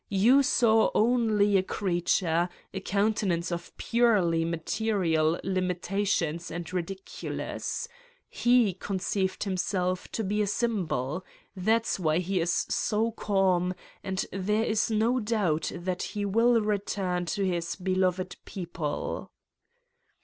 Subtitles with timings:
[0.09, 7.87] You saw only a creature, a countenance of purely material limitations and ridiculous.
[8.27, 11.23] He conceived himself to be a symbol.
[11.55, 16.61] That is why he is so calm and there is no doubt that he will
[16.61, 19.29] return to his beloved people."